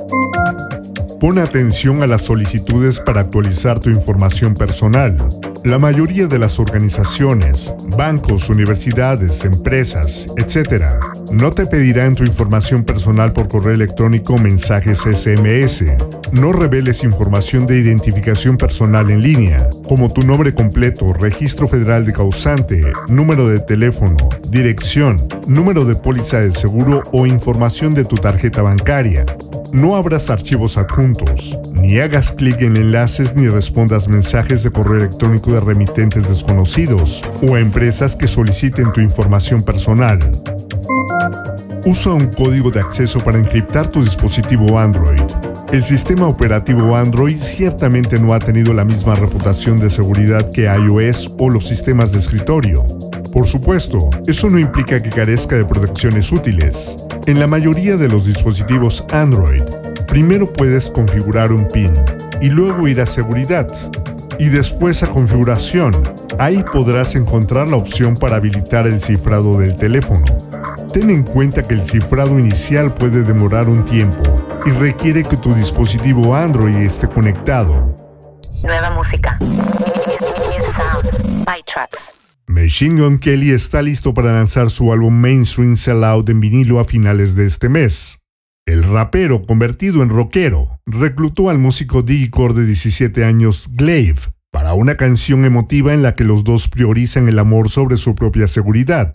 Pon 1.21 1.37
atención 1.37 2.01
a 2.01 2.07
las 2.07 2.23
solicitudes 2.23 2.99
para 2.99 3.21
actualizar 3.21 3.79
tu 3.79 3.91
información 3.91 4.55
personal. 4.55 5.15
La 5.63 5.77
mayoría 5.77 6.25
de 6.25 6.39
las 6.39 6.59
organizaciones, 6.59 7.75
bancos, 7.95 8.49
universidades, 8.49 9.45
empresas, 9.45 10.25
etc., 10.35 10.85
no 11.31 11.51
te 11.51 11.67
pedirán 11.67 12.15
tu 12.15 12.23
información 12.23 12.83
personal 12.83 13.33
por 13.33 13.49
correo 13.49 13.75
electrónico 13.75 14.33
o 14.33 14.39
mensajes 14.39 15.01
SMS. 15.01 15.83
No 16.31 16.53
reveles 16.53 17.03
información 17.03 17.67
de 17.67 17.77
identificación 17.77 18.57
personal 18.57 19.11
en 19.11 19.21
línea, 19.21 19.69
como 19.87 20.11
tu 20.11 20.23
nombre 20.23 20.55
completo, 20.55 21.13
registro 21.13 21.67
federal 21.67 22.03
de 22.03 22.13
causante, 22.13 22.81
número 23.09 23.47
de 23.47 23.59
teléfono, 23.59 24.17
dirección, 24.49 25.17
número 25.45 25.85
de 25.85 25.93
póliza 25.93 26.39
de 26.39 26.51
seguro 26.51 27.03
o 27.11 27.27
información 27.27 27.93
de 27.93 28.05
tu 28.05 28.15
tarjeta 28.15 28.63
bancaria. 28.63 29.23
No 29.73 29.95
abras 29.95 30.29
archivos 30.29 30.77
adjuntos, 30.77 31.57
ni 31.73 31.97
hagas 31.99 32.31
clic 32.33 32.61
en 32.61 32.75
enlaces 32.75 33.35
ni 33.35 33.47
respondas 33.47 34.09
mensajes 34.09 34.63
de 34.63 34.71
correo 34.71 34.97
electrónico 34.97 35.53
de 35.53 35.61
remitentes 35.61 36.27
desconocidos 36.27 37.23
o 37.41 37.55
empresas 37.55 38.17
que 38.17 38.27
soliciten 38.27 38.91
tu 38.91 38.99
información 38.99 39.63
personal. 39.63 40.19
Usa 41.85 42.11
un 42.11 42.27
código 42.27 42.69
de 42.69 42.81
acceso 42.81 43.19
para 43.19 43.39
encriptar 43.39 43.87
tu 43.87 44.03
dispositivo 44.03 44.77
Android. 44.77 45.21
El 45.71 45.85
sistema 45.85 46.27
operativo 46.27 46.97
Android 46.97 47.37
ciertamente 47.37 48.19
no 48.19 48.33
ha 48.33 48.39
tenido 48.39 48.73
la 48.73 48.83
misma 48.83 49.15
reputación 49.15 49.79
de 49.79 49.89
seguridad 49.89 50.51
que 50.51 50.65
iOS 50.65 51.33
o 51.39 51.49
los 51.49 51.65
sistemas 51.65 52.11
de 52.11 52.19
escritorio. 52.19 52.85
Por 53.31 53.47
supuesto, 53.47 54.09
eso 54.27 54.49
no 54.49 54.59
implica 54.59 55.01
que 55.01 55.09
carezca 55.09 55.55
de 55.55 55.63
protecciones 55.63 56.31
útiles. 56.31 56.97
En 57.27 57.39
la 57.39 57.47
mayoría 57.47 57.95
de 57.95 58.09
los 58.09 58.25
dispositivos 58.25 59.05
Android, 59.11 59.63
primero 60.07 60.51
puedes 60.51 60.91
configurar 60.91 61.53
un 61.53 61.65
PIN 61.67 61.93
y 62.41 62.49
luego 62.49 62.89
ir 62.89 62.99
a 62.99 63.05
seguridad 63.05 63.67
y 64.37 64.49
después 64.49 65.01
a 65.03 65.07
configuración. 65.07 66.03
Ahí 66.39 66.63
podrás 66.73 67.15
encontrar 67.15 67.69
la 67.69 67.77
opción 67.77 68.15
para 68.15 68.35
habilitar 68.35 68.85
el 68.85 68.99
cifrado 68.99 69.57
del 69.59 69.77
teléfono. 69.77 70.25
Ten 70.91 71.09
en 71.09 71.23
cuenta 71.23 71.63
que 71.63 71.75
el 71.75 71.83
cifrado 71.83 72.37
inicial 72.37 72.93
puede 72.93 73.23
demorar 73.23 73.69
un 73.69 73.85
tiempo 73.85 74.23
y 74.65 74.71
requiere 74.71 75.23
que 75.23 75.37
tu 75.37 75.53
dispositivo 75.53 76.35
Android 76.35 76.75
esté 76.75 77.07
conectado. 77.07 77.97
Nueva 78.65 78.89
música. 78.91 79.37
Machine 82.51 83.01
Gun 83.01 83.17
Kelly 83.17 83.51
está 83.51 83.81
listo 83.81 84.13
para 84.13 84.33
lanzar 84.33 84.69
su 84.69 84.91
álbum 84.91 85.13
Mainstream 85.13 85.77
Sellout 85.77 86.27
en 86.27 86.41
vinilo 86.41 86.81
a 86.81 86.83
finales 86.83 87.33
de 87.33 87.45
este 87.45 87.69
mes. 87.69 88.19
El 88.65 88.83
rapero, 88.83 89.41
convertido 89.43 90.03
en 90.03 90.09
rockero, 90.09 90.81
reclutó 90.85 91.49
al 91.49 91.59
músico 91.59 92.01
digicore 92.01 92.53
de 92.53 92.65
17 92.65 93.23
años, 93.23 93.69
Glaive, 93.71 94.19
para 94.51 94.73
una 94.73 94.95
canción 94.95 95.45
emotiva 95.45 95.93
en 95.93 96.03
la 96.03 96.13
que 96.13 96.25
los 96.25 96.43
dos 96.43 96.67
priorizan 96.67 97.29
el 97.29 97.39
amor 97.39 97.69
sobre 97.69 97.95
su 97.95 98.15
propia 98.15 98.47
seguridad. 98.47 99.13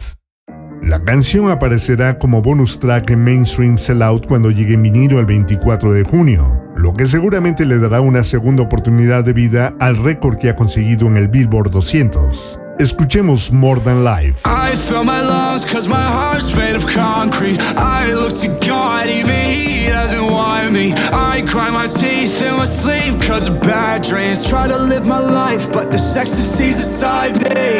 La 0.83 1.05
canción 1.05 1.51
aparecerá 1.51 2.18
como 2.18 2.40
bonus 2.40 2.81
track 2.81 3.11
en 3.11 3.22
Mainstream 3.22 3.77
Sellout 3.77 4.27
cuando 4.27 4.51
llegue 4.51 4.72
en 4.75 4.83
vinilo 4.83 5.20
el 5.20 5.27
24 5.27 5.92
de 5.92 6.05
junio, 6.05 6.59
lo 6.75 6.94
que 6.94 7.07
seguramente 7.07 7.66
le 7.66 7.79
dará 7.79 8.01
una 8.01 8.25
segunda 8.25 8.62
oportunidad 8.62 9.25
de 9.25 9.35
vida 9.35 9.77
al 9.79 9.99
récord 9.99 10.38
que 10.38 10.49
ha 10.49 10.57
conseguido 10.57 11.07
en 11.07 11.18
el 11.18 11.29
Billboard 11.29 11.70
200. 11.70 12.61
Escuchemos 12.78 13.50
More 13.50 13.80
Than 13.80 14.04
Life. 14.04 14.42
I 14.44 14.74
fill 14.76 15.04
my 15.04 15.20
lungs 15.22 15.64
cause 15.64 15.88
my 15.88 15.96
heart's 15.96 16.54
made 16.54 16.76
of 16.76 16.86
concrete. 16.86 17.58
I 17.76 18.12
look 18.12 18.34
to 18.40 18.48
God, 18.66 19.08
even 19.08 19.34
He 19.34 19.88
doesn't 19.88 20.26
want 20.30 20.72
me. 20.72 20.92
I 21.12 21.42
cry 21.48 21.70
my 21.70 21.86
teeth 21.86 22.42
in 22.42 22.54
my 22.56 22.66
sleep 22.66 23.22
cause 23.22 23.48
of 23.48 23.60
bad 23.62 24.02
dreams. 24.02 24.46
Try 24.46 24.66
to 24.68 24.76
live 24.76 25.06
my 25.06 25.20
life, 25.20 25.72
but 25.72 25.90
the 25.90 25.98
ecstasy's 25.98 26.78
inside 26.84 27.36
me. 27.42 27.76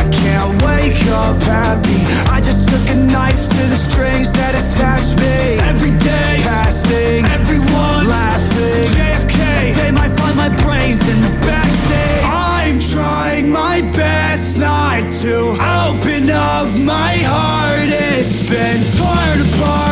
I 0.00 0.04
can't 0.12 0.62
wake 0.62 1.02
up 1.10 1.42
happy. 1.42 2.00
I 2.30 2.40
just 2.40 2.68
took 2.68 2.86
a 2.94 2.96
knife 2.96 3.48
to 3.48 3.62
the 3.72 3.76
strings 3.76 4.30
that 4.32 4.54
attach 4.54 5.18
me. 5.18 5.58
Every 5.66 5.90
day, 5.98 6.40
passing, 6.46 7.24
everyone 7.26 8.06
laughing. 8.06 8.86
JFK, 8.94 9.74
they 9.74 9.90
might 9.90 10.16
find 10.18 10.36
my 10.36 10.48
brains 10.62 11.02
in 11.08 11.20
the 11.22 11.28
backseat. 11.46 11.69
I'm 12.70 12.78
trying 12.78 13.50
my 13.50 13.80
best 13.80 14.56
not 14.56 15.10
to 15.22 15.38
open 15.58 16.30
up 16.30 16.68
my 16.78 17.14
heart. 17.26 17.88
It's 17.90 18.48
been 18.48 18.78
torn 18.96 19.40
apart 19.42 19.89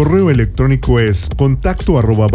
correo 0.00 0.30
electrónico 0.30 0.98
es 0.98 1.28
contacto 1.36 1.98
arroba 1.98 2.26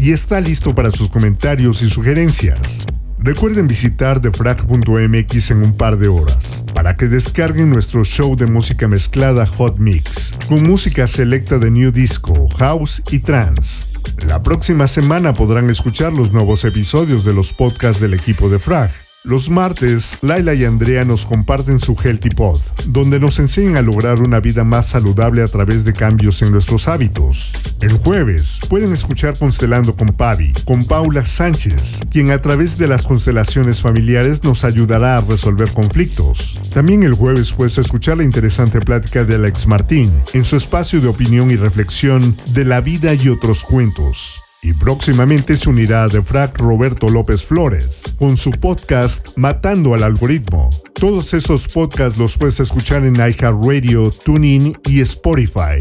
y 0.00 0.12
está 0.12 0.40
listo 0.40 0.72
para 0.72 0.92
sus 0.92 1.08
comentarios 1.08 1.82
y 1.82 1.90
sugerencias. 1.90 2.86
Recuerden 3.18 3.66
visitar 3.66 4.20
defrag.mx 4.20 5.50
en 5.50 5.64
un 5.64 5.76
par 5.76 5.98
de 5.98 6.06
horas 6.06 6.64
para 6.74 6.96
que 6.96 7.08
descarguen 7.08 7.70
nuestro 7.70 8.04
show 8.04 8.36
de 8.36 8.46
música 8.46 8.86
mezclada 8.86 9.46
Hot 9.46 9.80
Mix, 9.80 10.34
con 10.48 10.62
música 10.62 11.08
selecta 11.08 11.58
de 11.58 11.72
New 11.72 11.90
Disco, 11.90 12.48
House 12.50 13.02
y 13.10 13.18
Trance. 13.18 13.98
La 14.24 14.44
próxima 14.44 14.86
semana 14.86 15.34
podrán 15.34 15.68
escuchar 15.70 16.12
los 16.12 16.30
nuevos 16.30 16.64
episodios 16.64 17.24
de 17.24 17.34
los 17.34 17.52
podcasts 17.52 18.00
del 18.00 18.14
equipo 18.14 18.48
de 18.48 18.60
Frag. 18.60 19.03
Los 19.26 19.48
martes, 19.48 20.18
Laila 20.20 20.52
y 20.52 20.66
Andrea 20.66 21.02
nos 21.06 21.24
comparten 21.24 21.78
su 21.78 21.96
Healthy 21.96 22.28
Pod, 22.28 22.60
donde 22.88 23.18
nos 23.18 23.38
enseñan 23.38 23.78
a 23.78 23.80
lograr 23.80 24.20
una 24.20 24.38
vida 24.38 24.64
más 24.64 24.88
saludable 24.88 25.42
a 25.42 25.48
través 25.48 25.86
de 25.86 25.94
cambios 25.94 26.42
en 26.42 26.52
nuestros 26.52 26.88
hábitos. 26.88 27.54
El 27.80 27.94
jueves, 27.94 28.60
pueden 28.68 28.92
escuchar 28.92 29.38
Constelando 29.38 29.96
con 29.96 30.08
Pavi, 30.08 30.52
con 30.66 30.84
Paula 30.84 31.24
Sánchez, 31.24 32.00
quien 32.10 32.32
a 32.32 32.42
través 32.42 32.76
de 32.76 32.86
las 32.86 33.06
constelaciones 33.06 33.80
familiares 33.80 34.44
nos 34.44 34.62
ayudará 34.62 35.16
a 35.16 35.22
resolver 35.22 35.70
conflictos. 35.72 36.60
También 36.74 37.02
el 37.02 37.14
jueves 37.14 37.54
puedes 37.54 37.78
escuchar 37.78 38.18
la 38.18 38.24
interesante 38.24 38.82
plática 38.82 39.24
de 39.24 39.36
Alex 39.36 39.66
Martín, 39.66 40.12
en 40.34 40.44
su 40.44 40.56
espacio 40.56 41.00
de 41.00 41.08
opinión 41.08 41.50
y 41.50 41.56
reflexión 41.56 42.36
de 42.52 42.66
la 42.66 42.82
vida 42.82 43.14
y 43.14 43.30
otros 43.30 43.64
cuentos. 43.64 44.43
Y 44.64 44.72
próximamente 44.72 45.58
se 45.58 45.68
unirá 45.68 46.04
a 46.04 46.08
Defrag 46.08 46.56
Roberto 46.56 47.10
López 47.10 47.44
Flores 47.44 48.02
con 48.18 48.38
su 48.38 48.50
podcast 48.50 49.36
Matando 49.36 49.92
al 49.92 50.02
Algoritmo. 50.02 50.70
Todos 50.94 51.34
esos 51.34 51.68
podcasts 51.68 52.18
los 52.18 52.38
puedes 52.38 52.60
escuchar 52.60 53.04
en 53.04 53.16
iHeartRadio, 53.16 54.08
TuneIn 54.08 54.78
y 54.88 55.02
Spotify. 55.02 55.78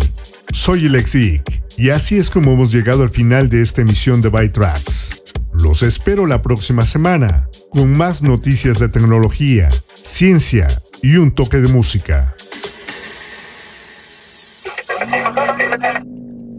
Soy 0.52 0.90
Lexic 0.90 1.64
y 1.78 1.92
así 1.92 2.18
es 2.18 2.30
como 2.30 2.52
hemos 2.52 2.74
llegado 2.74 3.04
al 3.04 3.10
final 3.10 3.48
de 3.48 3.62
esta 3.62 3.80
emisión 3.80 4.22
de 4.22 4.28
Bytracks. 4.28 5.24
Los 5.54 5.82
espero 5.82 6.26
la 6.26 6.42
próxima 6.42 6.86
semana 6.86 7.48
con 7.70 7.90
más 7.96 8.22
noticias 8.22 8.80
de 8.80 8.90
tecnología, 8.90 9.70
ciencia 9.94 10.68
y 11.02 11.16
un 11.16 11.34
toque 11.34 11.62
de 11.62 11.70
música. 11.70 12.36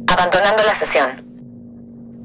Abandonando 0.07 0.65
la 0.65 0.75
sesión. 0.75 1.24